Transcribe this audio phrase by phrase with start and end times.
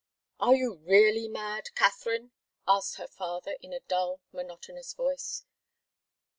[0.39, 2.31] "Are you really mad, Katharine?"
[2.67, 5.45] asked her father, in a dull, monotonous voice.